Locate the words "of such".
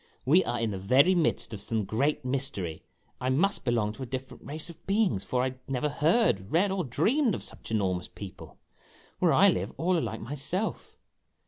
7.35-7.69